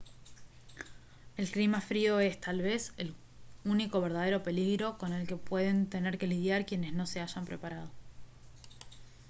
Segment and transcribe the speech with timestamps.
[1.37, 3.13] el clima frío es tal vez el
[3.65, 7.91] único verdadero peligro con el que pueden tener que lidiar quienes no se hayan preparado